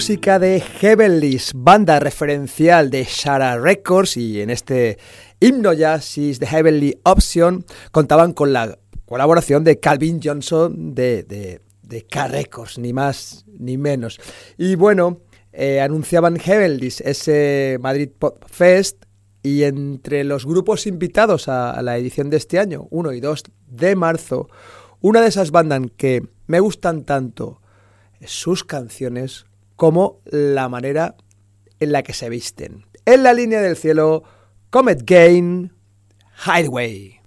música 0.04 0.38
de 0.38 0.60
Heavenlies, 0.60 1.54
banda 1.56 1.98
referencial 1.98 2.90
de 2.90 3.06
Shara 3.06 3.58
Records 3.58 4.18
y 4.18 4.42
en 4.42 4.50
este 4.50 4.98
himno 5.40 5.72
jazz 5.72 6.18
is 6.18 6.40
The 6.40 6.46
Heavenly 6.46 7.00
Option 7.06 7.64
contaban 7.94 8.34
con 8.34 8.52
la 8.52 8.78
colaboración 9.06 9.64
de 9.64 9.80
Calvin 9.80 10.20
Johnson 10.22 10.94
de, 10.94 11.24
de, 11.24 11.62
de 11.84 12.02
K 12.06 12.28
Records, 12.28 12.80
ni 12.80 12.92
más 12.92 13.46
ni 13.48 13.78
menos. 13.78 14.20
Y 14.58 14.76
bueno, 14.76 15.22
eh, 15.54 15.80
anunciaban 15.80 16.38
Heavenlies 16.38 17.00
ese 17.00 17.78
Madrid 17.80 18.10
Pop 18.20 18.44
Fest 18.46 19.06
y 19.42 19.64
entre 19.64 20.26
los 20.26 20.46
grupos 20.46 20.86
invitados 20.86 21.48
a, 21.48 21.72
a 21.72 21.82
la 21.82 21.98
edición 21.98 22.30
de 22.30 22.36
este 22.36 22.60
año, 22.60 22.88
1 22.90 23.14
y 23.14 23.22
2 23.22 23.44
de 23.68 23.96
marzo, 23.96 24.50
una 25.00 25.22
de 25.22 25.30
esas 25.30 25.52
bandas 25.52 25.80
que 25.96 26.28
me 26.46 26.60
gustan 26.60 27.06
tanto 27.06 27.62
sus 28.26 28.66
canciones 28.66 29.46
como 29.76 30.22
la 30.26 30.70
manera 30.70 31.16
en 31.80 31.92
la 31.92 32.04
que 32.04 32.14
se 32.14 32.30
visten. 32.30 32.86
En 33.06 33.24
la 33.24 33.34
línea 33.34 33.62
del 33.62 33.76
cielo, 33.76 34.24
Comet 34.70 35.04
Gain, 35.06 35.74
Highway. 36.46 37.20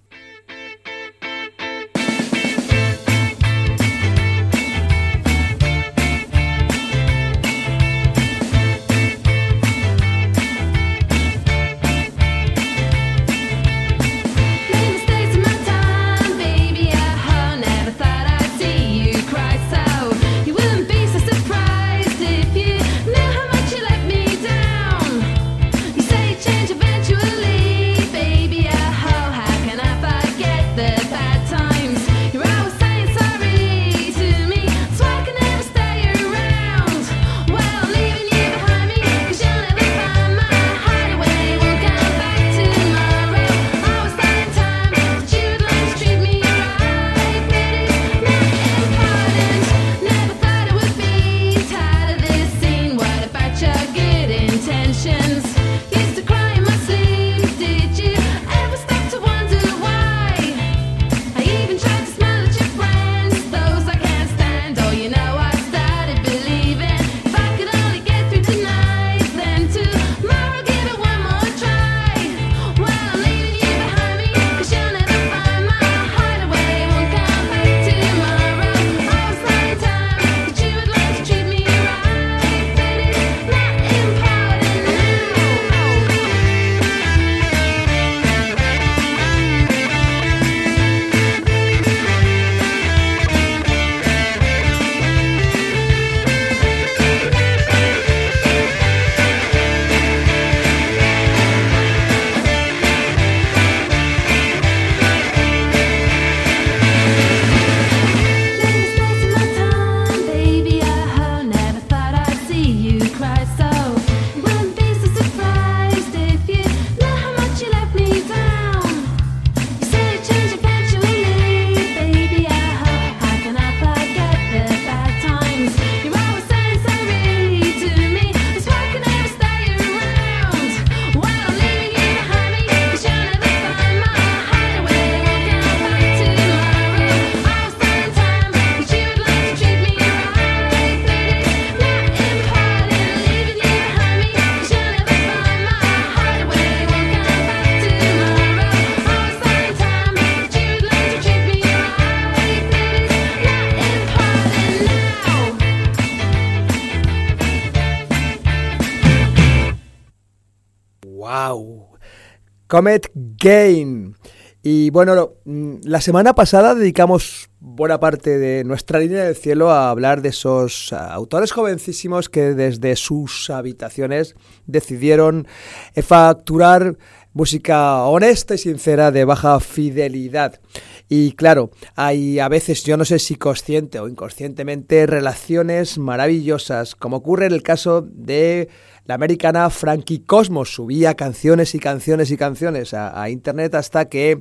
Comet 162.77 163.11
Gain. 163.14 164.14
Y 164.62 164.91
bueno, 164.91 165.33
mm, 165.47 165.77
la 165.85 166.03
semana 166.03 166.35
pasada 166.35 166.74
dedicamos 166.74 167.49
buena 167.59 167.99
parte 167.99 168.37
de 168.37 168.64
nuestra 168.64 168.99
línea 168.99 169.24
del 169.24 169.35
cielo 169.35 169.70
a 169.70 169.89
hablar 169.89 170.20
de 170.20 170.29
esos 170.29 170.93
ah, 170.93 171.14
autores 171.14 171.53
jovencísimos 171.53 172.29
que 172.29 172.53
desde 172.53 172.95
sus 172.97 173.49
habitaciones 173.49 174.35
decidieron 174.66 175.49
eh, 175.95 176.03
facturar 176.03 176.99
música 177.33 178.03
honesta 178.03 178.57
y 178.57 178.59
sincera 178.59 179.11
de 179.11 179.24
baja 179.24 179.59
fidelidad. 179.61 180.61
Y 181.09 181.33
claro, 181.33 181.70
hay 181.95 182.41
a 182.41 182.49
veces, 182.49 182.85
yo 182.85 182.99
no 182.99 183.07
sé 183.07 183.18
si 183.18 183.37
consciente 183.37 184.01
o 184.01 184.09
inconscientemente, 184.09 185.07
relaciones 185.07 185.97
maravillosas, 185.97 186.95
como 186.95 187.18
ocurre 187.18 187.47
en 187.47 187.53
el 187.53 187.62
caso 187.62 188.03
de 188.03 188.68
la 189.07 189.15
americana 189.15 189.71
Frankie 189.71 190.25
Cosmos. 190.25 190.75
Subía 190.75 191.15
canciones 191.15 191.75
y 191.75 191.79
canciones 191.79 192.31
y 192.31 192.37
canciones 192.37 192.95
a, 192.95 193.29
internet 193.31 193.75
hasta 193.75 194.07
que 194.09 194.39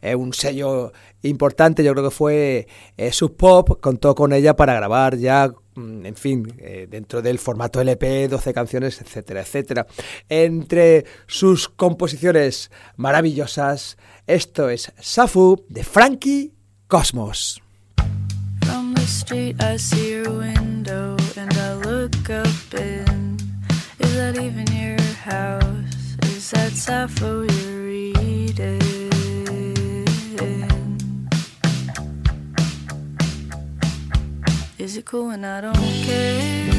eh, 0.00 0.14
un 0.14 0.32
sello 0.32 0.92
importante, 1.22 1.82
yo 1.82 1.92
creo 1.92 2.04
que 2.04 2.14
fue 2.14 2.68
eh, 2.96 3.12
Sub 3.12 3.36
Pop, 3.36 3.80
contó 3.80 4.14
con 4.14 4.32
ella 4.32 4.54
para 4.56 4.74
grabar 4.74 5.16
ya 5.16 5.52
mm, 5.74 6.06
en 6.06 6.16
fin, 6.16 6.54
eh, 6.58 6.86
dentro 6.88 7.22
del 7.22 7.38
formato 7.38 7.80
LP, 7.80 8.28
12 8.28 8.52
canciones, 8.52 9.00
etcétera, 9.00 9.40
etcétera. 9.40 9.86
Entre 10.28 11.04
sus 11.26 11.68
composiciones 11.68 12.70
maravillosas, 12.96 13.96
esto 14.26 14.68
es 14.68 14.92
Safu 15.00 15.64
de 15.68 15.84
Frankie 15.84 16.52
Cosmos. 16.86 17.62
That 24.24 24.38
even 24.38 24.66
your 24.72 24.98
house? 25.20 26.16
Is 26.22 26.50
that 26.52 26.72
Sappho 26.72 27.42
you're 27.42 27.82
reading? 27.82 28.80
Is 34.78 34.96
it 34.96 35.04
cool 35.04 35.26
when 35.26 35.44
I 35.44 35.60
don't 35.60 35.76
care? 35.76 36.72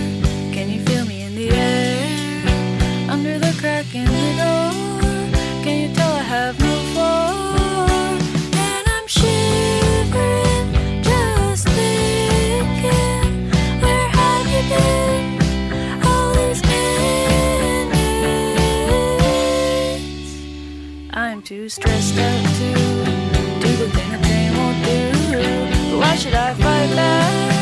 Can 0.55 0.71
you 0.71 0.83
feel 0.85 1.05
me 1.05 1.21
in 1.21 1.35
the 1.35 1.49
air? 1.51 3.11
Under 3.11 3.37
the 3.37 3.55
crack 3.59 3.93
in 3.93 4.05
the 4.05 4.27
door, 4.41 4.71
can 5.63 5.87
you 5.87 5.93
tell 5.93 6.13
I 6.13 6.23
have 6.23 6.64
too 21.45 21.69
stressed 21.69 22.17
out 22.17 22.55
to 22.55 22.73
do 23.61 23.75
the 23.75 23.87
thing 23.91 24.13
a 24.15 24.19
train 24.23 24.57
won't 24.57 24.83
do. 24.83 25.99
Why 25.99 26.15
should 26.15 26.33
I 26.33 26.55
fight 26.55 26.95
back? 26.95 27.54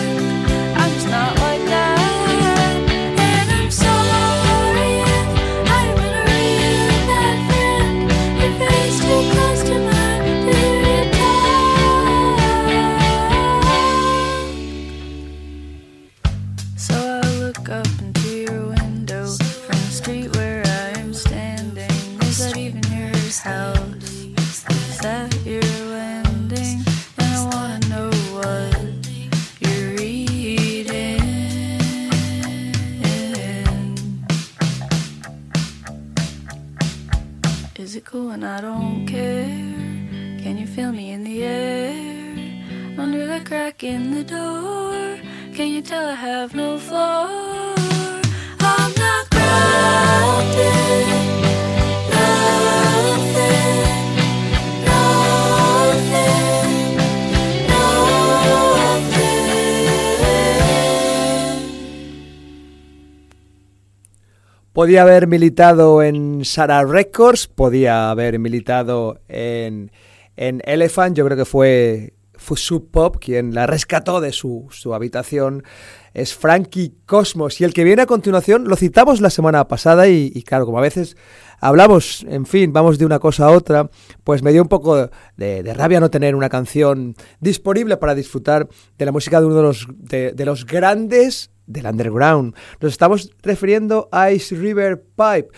And 38.34 38.43
I 38.45 38.61
don't 38.61 39.05
care? 39.05 39.45
Can 40.41 40.57
you 40.57 40.65
feel 40.65 40.91
me 40.91 41.11
in 41.11 41.23
the 41.23 41.43
air? 41.43 41.93
Under 42.97 43.27
the 43.27 43.39
crack 43.45 43.84
in 43.84 44.11
the 44.11 44.23
door, 44.23 45.19
can 45.53 45.67
you 45.67 45.81
tell 45.84 46.09
I 46.09 46.15
have 46.15 46.55
no 46.55 46.79
floor? 46.79 47.75
I'm 48.59 48.91
not 49.05 49.29
grounded. 49.29 51.07
Nothing, 52.09 53.82
Podía 64.74 65.03
haber 65.03 65.28
militado 65.28 66.01
en 66.01 66.43
Sarah 66.45 66.84
Records, 66.84 67.47
podía 67.47 68.09
haber 68.09 68.39
militado 68.39 69.19
en, 69.28 69.91
en 70.36 70.63
Elephant, 70.65 71.15
yo 71.15 71.24
creo 71.26 71.38
que 71.38 71.45
fue, 71.45 72.15
fue 72.34 72.57
quien 73.19 73.53
la 73.53 73.67
rescató 73.67 74.19
de 74.19 74.32
su, 74.32 74.65
su 74.71 74.95
habitación. 74.95 75.63
Es 76.15 76.34
Frankie 76.34 76.95
Cosmos. 77.05 77.61
Y 77.61 77.65
el 77.65 77.74
que 77.76 77.84
viene 77.84 78.01
a 78.01 78.07
continuación 78.07 78.67
lo 78.67 78.76
citamos 78.76 79.21
la 79.21 79.30
semana 79.30 79.67
pasada 79.67 80.07
y, 80.07 80.32
y 80.34 80.41
claro, 80.41 80.65
como 80.65 80.80
a 80.80 80.82
veces 80.82 81.17
hablamos, 81.59 82.26
en 82.28 82.47
fin, 82.47 82.74
vamos 82.74 82.97
de 82.97 83.05
una 83.05 83.19
cosa 83.19 83.45
a 83.45 83.51
otra, 83.51 83.91
pues 84.24 84.41
me 84.41 84.51
dio 84.51 84.63
un 84.63 84.69
poco 84.69 85.07
de, 85.38 85.61
de 85.61 85.74
rabia 85.76 85.99
no 85.99 86.09
tener 86.09 86.34
una 86.34 86.49
canción 86.49 87.15
disponible 87.39 87.97
para 87.97 88.15
disfrutar 88.15 88.67
de 88.97 89.05
la 89.05 89.11
música 89.11 89.39
de 89.39 89.45
uno 89.45 89.55
de 89.55 89.61
los, 89.61 89.88
de, 89.99 90.32
de 90.32 90.45
los 90.45 90.65
grandes 90.65 91.51
del 91.66 91.86
underground. 91.86 92.55
Nos 92.80 92.91
estamos 92.91 93.32
refiriendo 93.41 94.09
a 94.11 94.32
Ice 94.32 94.55
River 94.55 95.03
Pipe, 95.16 95.49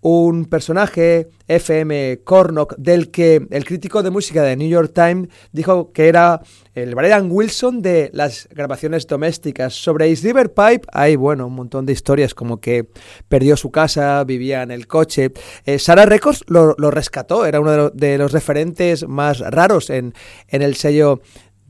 un 0.00 0.46
personaje 0.46 1.28
FM 1.46 2.20
Cornock 2.24 2.74
del 2.76 3.10
que 3.10 3.46
el 3.50 3.64
crítico 3.64 4.02
de 4.02 4.10
música 4.10 4.42
de 4.42 4.56
New 4.56 4.68
York 4.68 4.92
Times 4.94 5.28
dijo 5.52 5.92
que 5.92 6.08
era 6.08 6.40
el 6.74 6.94
Brian 6.94 7.28
Wilson 7.30 7.82
de 7.82 8.10
las 8.14 8.48
grabaciones 8.50 9.06
domésticas. 9.06 9.74
Sobre 9.74 10.08
Ice 10.08 10.26
River 10.26 10.54
Pipe 10.54 10.86
hay, 10.92 11.16
bueno, 11.16 11.46
un 11.46 11.54
montón 11.54 11.84
de 11.84 11.92
historias 11.92 12.34
como 12.34 12.60
que 12.60 12.88
perdió 13.28 13.56
su 13.56 13.70
casa, 13.70 14.24
vivía 14.24 14.62
en 14.62 14.70
el 14.70 14.86
coche. 14.86 15.32
Eh, 15.66 15.78
Sarah 15.78 16.06
Records 16.06 16.44
lo, 16.46 16.74
lo, 16.78 16.90
rescató, 16.90 17.44
era 17.44 17.60
uno 17.60 17.70
de, 17.70 17.76
lo, 17.76 17.90
de, 17.90 18.16
los 18.16 18.32
referentes 18.32 19.06
más 19.06 19.40
raros 19.40 19.90
en, 19.90 20.14
en 20.48 20.62
el 20.62 20.76
sello 20.76 21.20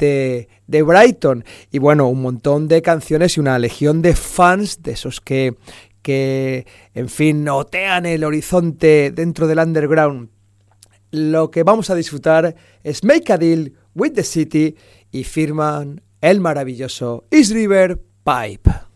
de, 0.00 0.82
Brighton. 0.82 1.44
Y 1.70 1.78
bueno, 1.78 2.08
un 2.08 2.22
montón 2.22 2.68
de 2.68 2.82
canciones 2.82 3.36
y 3.36 3.40
una 3.40 3.58
legión 3.58 4.02
de 4.02 4.14
fans 4.14 4.82
de 4.82 4.92
esos 4.92 5.20
que, 5.20 5.56
que, 6.02 6.66
en 6.94 7.08
fin, 7.08 7.48
otean 7.48 8.06
el 8.06 8.24
horizonte 8.24 9.12
dentro 9.14 9.46
del 9.46 9.58
underground. 9.58 10.30
Lo 11.10 11.50
que 11.50 11.62
vamos 11.62 11.90
a 11.90 11.94
disfrutar 11.94 12.54
es 12.82 13.04
Make 13.04 13.32
a 13.32 13.38
Deal 13.38 13.72
with 13.94 14.12
the 14.12 14.24
City 14.24 14.76
y 15.10 15.24
firman 15.24 16.02
el 16.20 16.40
maravilloso 16.40 17.24
East 17.30 17.52
River 17.52 18.00
Pipe. 18.24 18.89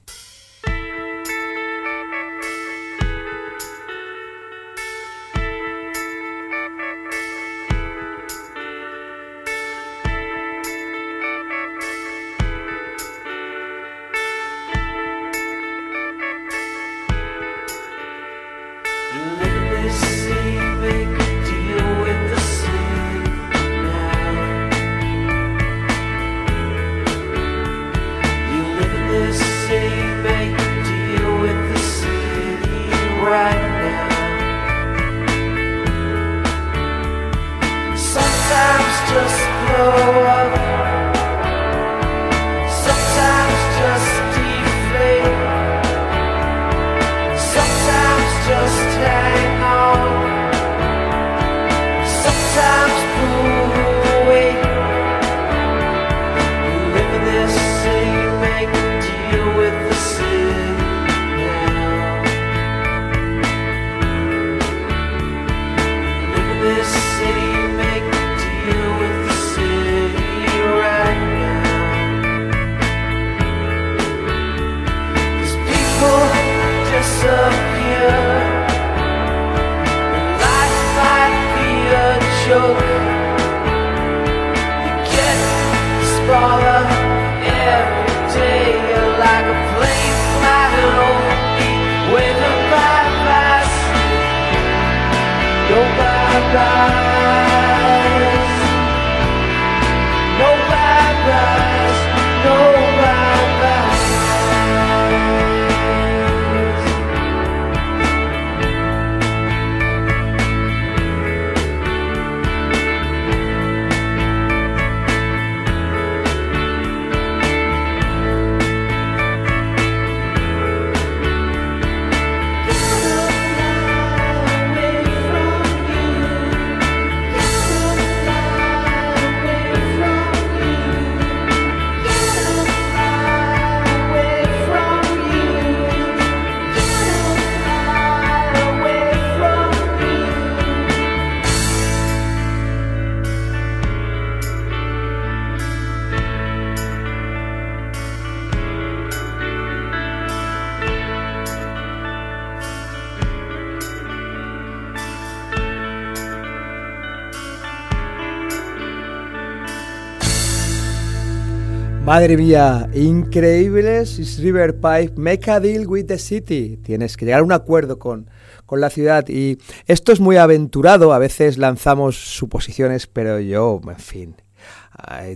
Madre 162.15 162.37
mía, 162.37 162.89
increíbles 162.95 164.21
Is 164.21 164.39
River 164.39 164.77
Pipe, 164.77 165.15
make 165.17 165.51
a 165.51 165.59
deal 165.59 165.89
with 165.89 166.05
the 166.05 166.17
city. 166.17 166.77
Tienes 166.77 167.17
que 167.17 167.25
llegar 167.25 167.41
a 167.41 167.43
un 167.43 167.51
acuerdo 167.51 167.99
con, 167.99 168.31
con 168.67 168.81
la 168.81 168.89
ciudad 168.89 169.29
y 169.29 169.59
esto 169.87 170.13
es 170.13 170.21
muy 170.21 170.37
aventurado, 170.37 171.13
a 171.13 171.19
veces 171.19 171.59
lanzamos 171.59 172.15
suposiciones, 172.15 173.09
pero 173.09 173.41
yo, 173.41 173.81
en 173.89 173.99
fin, 173.99 174.37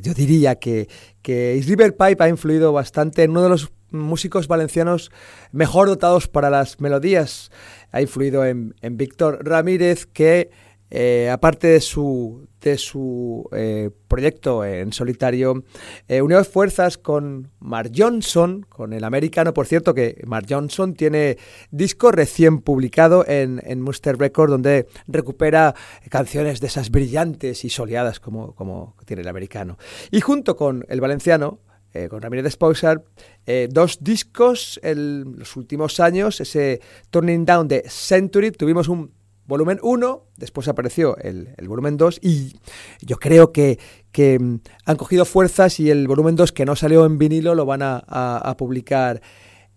yo 0.02 0.14
diría 0.14 0.54
que, 0.60 0.88
que 1.20 1.60
River 1.66 1.96
Pipe 1.96 2.22
ha 2.22 2.28
influido 2.28 2.72
bastante 2.72 3.24
en 3.24 3.32
uno 3.32 3.42
de 3.42 3.48
los 3.48 3.72
músicos 3.90 4.46
valencianos 4.46 5.10
mejor 5.50 5.88
dotados 5.88 6.28
para 6.28 6.48
las 6.48 6.80
melodías. 6.80 7.50
Ha 7.90 8.02
influido 8.02 8.46
en, 8.46 8.76
en 8.82 8.96
Víctor 8.96 9.40
Ramírez, 9.42 10.06
que 10.06 10.52
eh, 10.90 11.28
aparte 11.30 11.66
de 11.68 11.80
su, 11.80 12.48
de 12.60 12.78
su 12.78 13.48
eh, 13.52 13.90
proyecto 14.08 14.64
en 14.64 14.92
solitario, 14.92 15.64
eh, 16.08 16.22
unió 16.22 16.42
fuerzas 16.44 16.98
con 16.98 17.50
Mark 17.60 17.92
Johnson, 17.94 18.66
con 18.68 18.92
el 18.92 19.04
americano, 19.04 19.52
por 19.52 19.66
cierto, 19.66 19.94
que 19.94 20.22
Mark 20.26 20.46
Johnson 20.48 20.94
tiene 20.94 21.38
disco 21.70 22.10
recién 22.10 22.60
publicado 22.60 23.26
en, 23.26 23.60
en 23.64 23.82
Muster 23.82 24.16
Record, 24.16 24.50
donde 24.50 24.86
recupera 25.06 25.74
canciones 26.08 26.60
de 26.60 26.68
esas 26.68 26.90
brillantes 26.90 27.64
y 27.64 27.70
soleadas 27.70 28.20
como, 28.20 28.54
como 28.54 28.96
tiene 29.04 29.22
el 29.22 29.28
americano. 29.28 29.78
Y 30.10 30.20
junto 30.20 30.56
con 30.56 30.84
el 30.88 31.00
valenciano, 31.00 31.60
con 32.08 32.22
Ramírez 32.22 32.46
Esposar, 32.46 33.02
eh, 33.46 33.66
dos 33.70 33.98
discos 34.00 34.78
en 34.82 35.38
los 35.38 35.56
últimos 35.56 36.00
años, 36.00 36.40
ese 36.40 36.80
Turning 37.10 37.44
Down 37.44 37.66
de 37.66 37.84
Century, 37.88 38.50
tuvimos 38.50 38.88
un 38.88 39.10
volumen 39.48 39.80
1, 39.82 40.26
después 40.36 40.68
apareció 40.68 41.16
el, 41.16 41.54
volumen 41.66 41.96
2 41.96 42.20
y 42.22 42.52
yo 43.00 43.16
creo 43.16 43.50
que, 43.50 43.80
que, 44.12 44.38
mm, 44.38 44.60
han 44.84 44.96
cogido 44.96 45.24
fuerzas 45.24 45.80
y 45.80 45.90
el 45.90 46.06
volumen 46.06 46.36
2 46.36 46.52
que 46.52 46.64
no 46.64 46.76
salió 46.76 47.04
en 47.06 47.18
vinilo 47.18 47.54
lo 47.56 47.66
van 47.66 47.82
a, 47.82 47.96
a- 48.06 48.38
a 48.44 48.56
publicar 48.56 49.20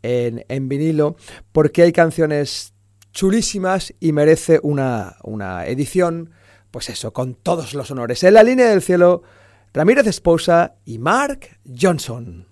en, 0.03 0.45
en 0.49 0.69
vinilo 0.69 1.15
porque 1.51 1.82
hay 1.84 1.91
canciones 1.91 2.74
chulísimas 3.13 3.93
y 3.99 4.11
merece 4.13 4.59
una, 4.63 5.15
una 5.24 5.65
edición, 5.67 6.32
pues 6.69 6.89
eso, 6.89 7.11
con 7.13 7.34
todos 7.36 7.74
los 7.74 7.89
honores. 7.91 8.24
En 8.24 8.34
la 8.36 8.43
línea 8.43 8.67
del 8.69 8.82
cielo, 8.82 9.24
Ramírez 9.74 10.05
Esposa 10.07 10.76
y 10.86 10.97
Mark 10.97 11.47
Johnson. 11.80 12.47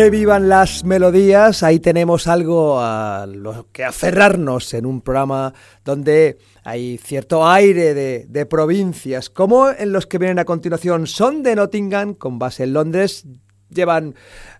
Que 0.00 0.08
vivan 0.08 0.48
las 0.48 0.82
melodías, 0.82 1.62
ahí 1.62 1.78
tenemos 1.78 2.26
algo 2.26 2.80
a 2.80 3.26
lo 3.26 3.66
que 3.70 3.84
aferrarnos 3.84 4.72
en 4.72 4.86
un 4.86 5.02
programa 5.02 5.52
donde 5.84 6.38
hay 6.64 6.96
cierto 6.96 7.46
aire 7.46 7.92
de, 7.92 8.46
provincias, 8.46 9.28
como 9.28 9.68
en 9.68 9.92
los 9.92 10.06
que 10.06 10.16
vienen 10.16 10.38
a 10.38 10.46
continuación. 10.46 11.06
Son 11.06 11.42
de 11.42 11.54
Nottingham, 11.54 12.14
con 12.14 12.38
base 12.38 12.64
en 12.64 12.72
Londres, 12.72 13.26
llevan 13.68 14.14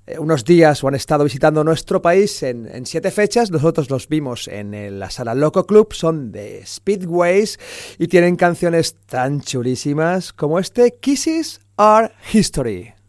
eh, 0.07 0.19
unos 0.19 0.45
días 0.45 0.85
o 0.85 0.89
han 0.89 0.95
estado 0.95 1.25
visitando 1.25 1.65
nuestro 1.65 2.03
país 2.03 2.43
en, 2.43 2.69
en 2.71 2.85
siete 2.85 3.11
fechas, 3.11 3.51
nosotros 3.51 3.89
los 3.89 4.09
vimos 4.09 4.47
en 4.47 5.01
la 5.01 5.09
sala 5.09 5.35
Loco 5.35 5.67
Club, 5.67 5.95
son 5.95 6.33
de 6.33 6.67
Speedways 6.67 7.59
y 7.99 8.09
tienen 8.09 8.37
canciones 8.37 8.95
tan 9.07 9.41
chulísimas 9.41 10.35
como 10.35 10.59
este 10.59 10.99
Kisses 11.01 11.63
Are 11.79 12.13
History. 12.31 13.00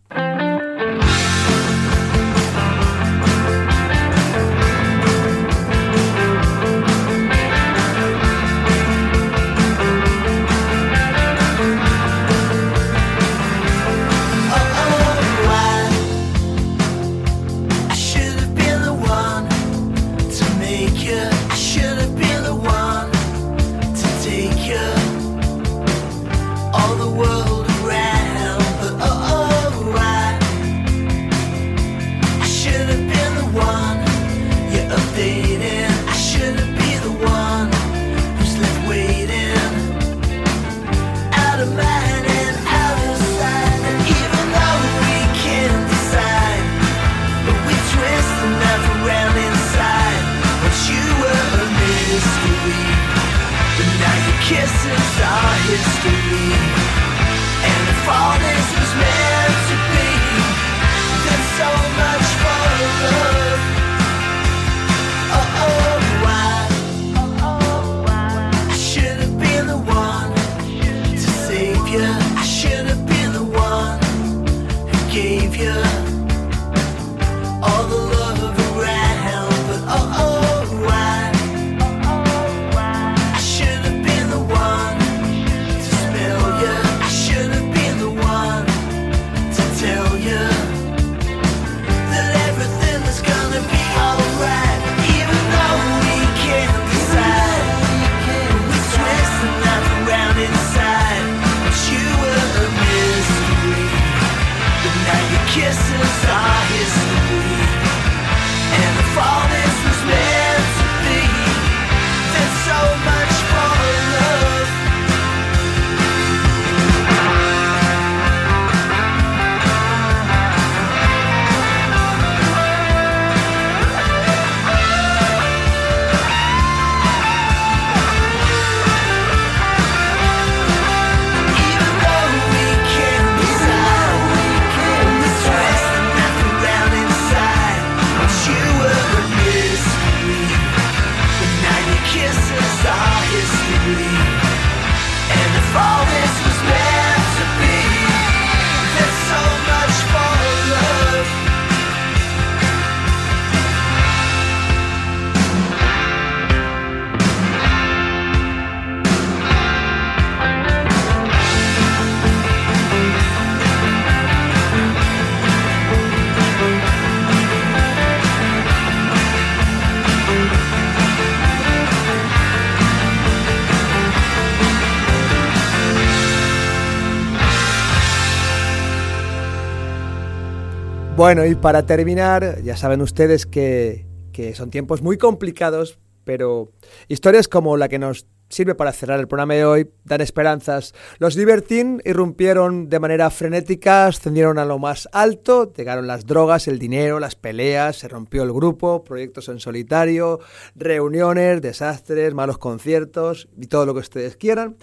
Bueno, 181.22 181.46
y 181.46 181.54
para 181.54 181.86
terminar, 181.86 182.64
ya 182.64 182.76
saben 182.76 183.00
ustedes 183.00 183.46
que, 183.46 184.08
que 184.34 184.56
son 184.56 184.72
tiempos 184.72 185.04
muy 185.04 185.20
complicados, 185.20 186.00
pero 186.24 186.72
historias 187.10 187.48
como 187.48 187.78
la 187.78 187.90
que 187.90 188.00
nos 188.00 188.26
sirve 188.50 188.74
para 188.74 188.92
cerrar 188.92 189.20
el 189.20 189.28
programa 189.28 189.54
de 189.54 189.64
hoy 189.64 189.92
dan 190.04 190.22
esperanzas. 190.22 190.96
Los 191.20 191.36
Libertine 191.36 192.02
irrumpieron 192.06 192.90
de 192.90 193.00
manera 193.00 193.30
frenética, 193.30 194.08
ascendieron 194.08 194.58
a 194.58 194.66
lo 194.66 194.80
más 194.80 195.08
alto, 195.12 195.72
llegaron 195.72 196.08
las 196.08 196.26
drogas, 196.26 196.68
el 196.68 196.80
dinero, 196.80 197.20
las 197.20 197.36
peleas, 197.36 197.98
se 197.98 198.08
rompió 198.08 198.42
el 198.42 198.52
grupo, 198.52 199.04
proyectos 199.04 199.48
en 199.48 199.60
solitario, 199.60 200.40
reuniones, 200.74 201.62
desastres, 201.62 202.34
malos 202.34 202.58
conciertos 202.58 203.48
y 203.56 203.68
todo 203.68 203.86
lo 203.86 203.94
que 203.94 204.00
ustedes 204.00 204.38
quieran, 204.38 204.76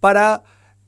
para 0.00 0.42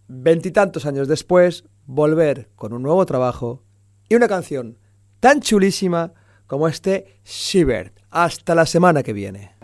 veintitantos 0.08 0.84
años 0.84 1.06
después 1.06 1.62
volver 1.84 2.48
con 2.56 2.72
un 2.72 2.82
nuevo 2.82 3.06
trabajo 3.06 3.62
y 4.08 4.16
una 4.16 4.26
canción 4.26 4.78
tan 5.26 5.40
chulísima 5.40 6.12
como 6.46 6.68
este 6.68 7.18
Shiver. 7.24 7.92
Hasta 8.12 8.54
la 8.54 8.64
semana 8.64 9.02
que 9.02 9.12
viene. 9.12 9.56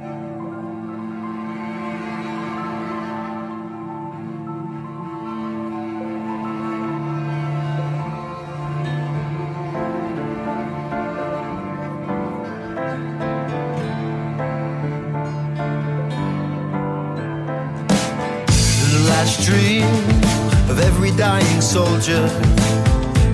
Dream 19.44 19.88
of 20.70 20.78
every 20.78 21.10
dying 21.12 21.60
soldier. 21.60 22.28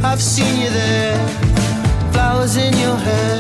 I've 0.03 0.23
seen 0.23 0.63
you 0.63 0.71
there, 0.71 1.28
in 2.57 2.73
your 2.79 2.97
hair. 2.97 3.38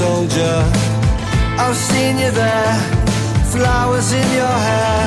Soldier. 0.00 0.58
I've 1.64 1.76
seen 1.76 2.14
you 2.24 2.30
there, 2.30 2.76
flowers 3.52 4.08
in 4.20 4.28
your 4.40 4.56
hair. 4.68 5.04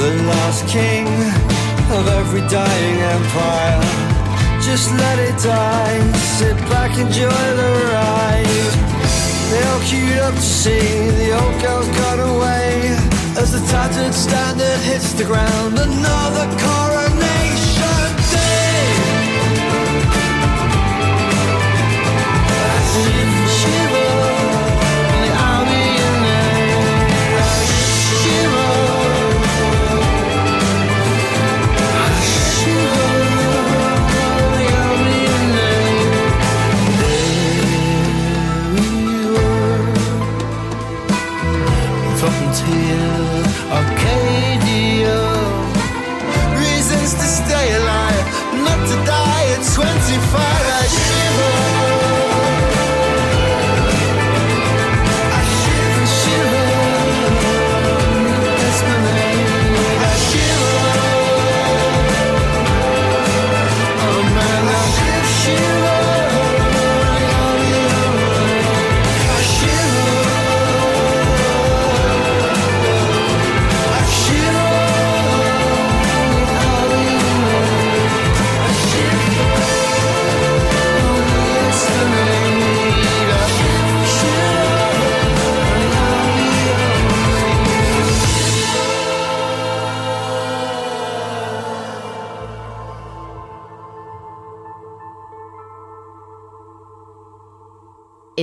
The 0.00 0.12
last 0.30 0.62
king 0.76 1.06
of 1.96 2.04
every 2.20 2.44
dying 2.56 2.98
empire. 3.16 3.84
Just 4.68 4.88
let 5.02 5.18
it 5.28 5.36
die. 5.42 6.00
Sit 6.38 6.56
back, 6.72 6.92
enjoy 7.04 7.42
the 7.60 7.70
ride. 7.92 8.72
They 9.50 9.62
all 9.70 9.82
queued 9.88 10.20
up 10.26 10.34
to 10.34 10.50
see 10.64 10.88
the 11.20 11.28
old 11.40 11.56
girl's 11.62 11.90
gone 12.00 12.22
away. 12.34 12.72
As 13.42 13.48
the 13.56 13.62
tattered 13.72 14.14
standard 14.14 14.80
hits 14.90 15.12
the 15.20 15.24
ground, 15.24 15.74
another 15.88 16.46
coronation 16.64 17.05
Arcadia. 43.70 45.18
Reasons 46.58 47.14
to 47.14 47.26
stay 47.40 47.66
alive, 47.76 48.26
not 48.66 48.80
to 48.88 48.96
die 49.06 49.46
at 49.54 49.62
25 49.64 50.75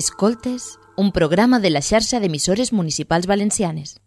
Escoltes, 0.04 0.80
un 0.98 1.14
programa 1.14 1.62
de 1.64 1.70
la 1.70 1.82
xarxa 1.82 2.20
d'emissores 2.20 2.74
municipals 2.76 3.26
valencianes. 3.26 4.03